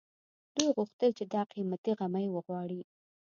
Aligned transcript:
دوی 0.55 0.69
غوښتل 0.77 1.09
چې 1.17 1.23
دا 1.33 1.41
قيمتي 1.51 1.91
غمی 1.99 2.25
وغواړي 2.31 2.81